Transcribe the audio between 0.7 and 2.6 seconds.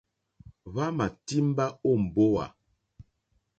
Hwámà tìmbá ó mbówà.